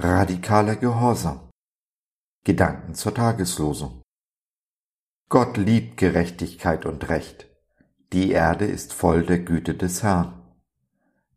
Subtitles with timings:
[0.00, 1.50] Radikaler Gehorsam.
[2.44, 4.02] Gedanken zur Tageslosung.
[5.28, 7.48] Gott liebt Gerechtigkeit und Recht.
[8.12, 10.40] Die Erde ist voll der Güte des Herrn.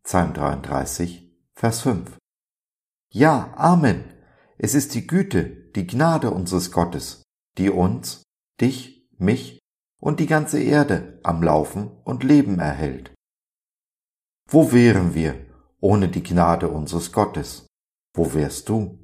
[0.04, 2.16] Psalm 33, Vers 5.
[3.10, 4.04] Ja, Amen.
[4.58, 5.44] Es ist die Güte,
[5.74, 7.24] die Gnade unseres Gottes,
[7.58, 8.22] die uns,
[8.60, 9.58] dich, mich
[9.98, 13.12] und die ganze Erde am Laufen und Leben erhält.
[14.48, 15.34] Wo wären wir
[15.80, 17.66] ohne die Gnade unseres Gottes?
[18.14, 18.98] Wo wärst du?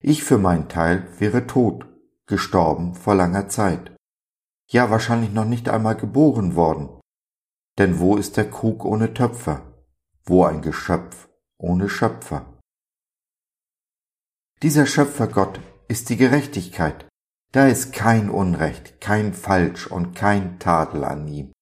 [0.00, 1.86] Ich für meinen Teil wäre tot,
[2.26, 3.96] gestorben vor langer Zeit.
[4.70, 7.00] Ja, wahrscheinlich noch nicht einmal geboren worden.
[7.78, 9.84] Denn wo ist der Krug ohne Töpfer?
[10.24, 11.28] Wo ein Geschöpf
[11.58, 12.60] ohne Schöpfer?
[14.62, 17.06] Dieser Schöpfergott ist die Gerechtigkeit.
[17.52, 21.52] Da ist kein Unrecht, kein Falsch und kein Tadel an ihm.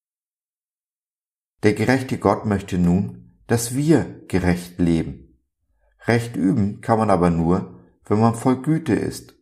[1.62, 5.31] Der gerechte Gott möchte nun, dass wir gerecht leben.
[6.06, 9.34] Recht üben kann man aber nur, wenn man voll Güte ist,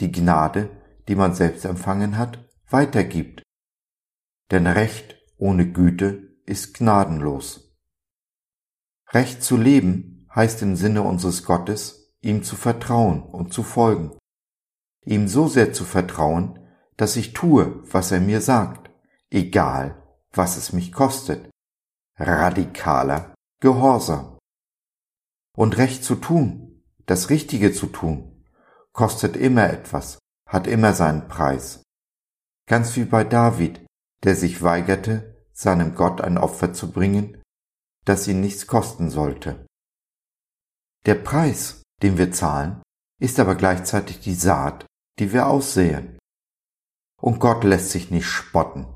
[0.00, 0.70] die Gnade,
[1.08, 3.42] die man selbst empfangen hat, weitergibt.
[4.50, 7.76] Denn Recht ohne Güte ist gnadenlos.
[9.12, 14.16] Recht zu leben heißt im Sinne unseres Gottes, ihm zu vertrauen und zu folgen.
[15.04, 16.58] Ihm so sehr zu vertrauen,
[16.96, 18.90] dass ich tue, was er mir sagt,
[19.30, 21.50] egal was es mich kostet,
[22.18, 24.35] radikaler Gehorsam.
[25.56, 28.44] Und Recht zu tun, das Richtige zu tun,
[28.92, 31.82] kostet immer etwas, hat immer seinen Preis.
[32.68, 33.84] Ganz wie bei David,
[34.22, 37.42] der sich weigerte, seinem Gott ein Opfer zu bringen,
[38.04, 39.66] das ihn nichts kosten sollte.
[41.06, 42.82] Der Preis, den wir zahlen,
[43.18, 44.86] ist aber gleichzeitig die Saat,
[45.18, 46.18] die wir aussehen.
[47.20, 48.86] Und Gott lässt sich nicht spotten.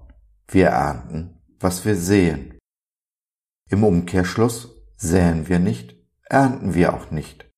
[0.47, 2.59] Wir ernten, was wir sehen.
[3.71, 6.00] Im Umkehrschluss säen wir nicht,
[6.31, 7.51] ernten wir auch nicht.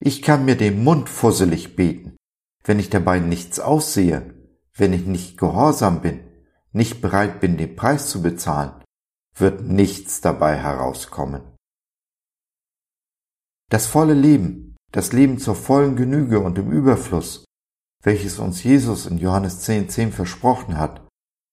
[0.00, 2.16] Ich kann mir den Mund fusselig beten,
[2.64, 4.34] wenn ich dabei nichts aussehe,
[4.74, 6.20] wenn ich nicht gehorsam bin,
[6.72, 8.82] nicht bereit bin, den Preis zu bezahlen,
[9.34, 11.42] wird nichts dabei herauskommen.
[13.68, 17.44] Das volle Leben, das Leben zur vollen Genüge und im Überfluss,
[18.02, 21.06] welches uns Jesus in Johannes 10, 10 versprochen hat,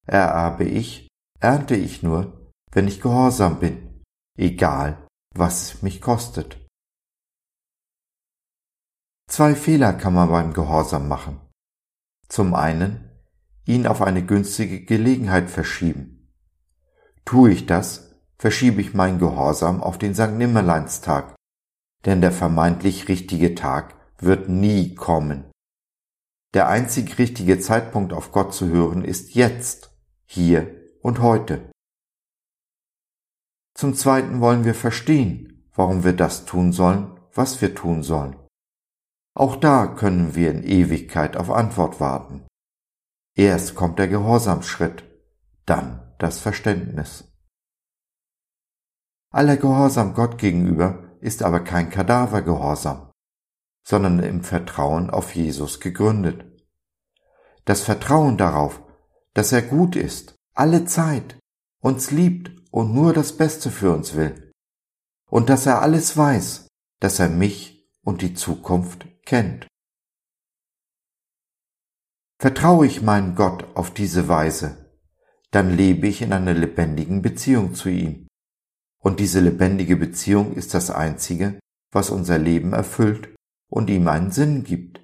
[0.06, 1.10] ererbe ich,
[1.40, 4.04] ernte ich nur, wenn ich gehorsam bin,
[4.38, 5.07] egal
[5.38, 6.58] was es mich kostet.
[9.30, 11.42] Zwei Fehler kann man beim Gehorsam machen.
[12.30, 13.10] Zum einen,
[13.66, 16.34] ihn auf eine günstige Gelegenheit verschieben.
[17.26, 20.32] Tue ich das, verschiebe ich meinen Gehorsam auf den St.
[20.32, 21.36] Nimmerleinstag,
[22.06, 25.52] denn der vermeintlich richtige Tag wird nie kommen.
[26.54, 29.92] Der einzig richtige Zeitpunkt auf Gott zu hören ist jetzt,
[30.26, 31.70] hier und heute.
[33.78, 38.36] Zum Zweiten wollen wir verstehen, warum wir das tun sollen, was wir tun sollen.
[39.36, 42.48] Auch da können wir in Ewigkeit auf Antwort warten.
[43.36, 45.04] Erst kommt der Gehorsamsschritt,
[45.68, 47.32] dann das Verständnis.
[49.32, 53.12] Aller Gehorsam Gott gegenüber ist aber kein Kadavergehorsam,
[53.88, 56.46] sondern im Vertrauen auf Jesus gegründet.
[57.66, 58.82] Das Vertrauen darauf,
[59.36, 61.38] dass er gut ist, alle Zeit,
[61.80, 64.52] uns liebt und nur das Beste für uns will.
[65.30, 66.68] Und dass er alles weiß,
[67.00, 69.68] dass er mich und die Zukunft kennt.
[72.40, 74.92] Vertraue ich meinem Gott auf diese Weise,
[75.52, 78.28] dann lebe ich in einer lebendigen Beziehung zu ihm.
[79.02, 81.60] Und diese lebendige Beziehung ist das Einzige,
[81.92, 83.34] was unser Leben erfüllt
[83.70, 85.02] und ihm einen Sinn gibt.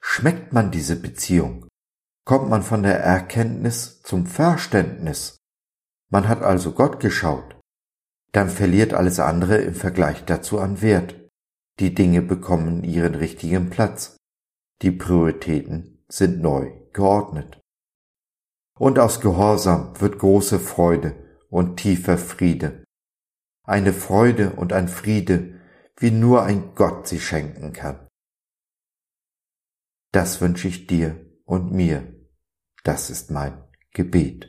[0.00, 1.66] Schmeckt man diese Beziehung,
[2.24, 5.36] kommt man von der Erkenntnis zum Verständnis
[6.08, 7.56] man hat also Gott geschaut.
[8.32, 11.14] Dann verliert alles andere im Vergleich dazu an Wert.
[11.78, 14.16] Die Dinge bekommen ihren richtigen Platz.
[14.82, 17.60] Die Prioritäten sind neu geordnet.
[18.78, 21.14] Und aus Gehorsam wird große Freude
[21.48, 22.84] und tiefer Friede.
[23.64, 25.60] Eine Freude und ein Friede,
[25.96, 28.06] wie nur ein Gott sie schenken kann.
[30.12, 32.14] Das wünsche ich dir und mir.
[32.84, 34.48] Das ist mein Gebet.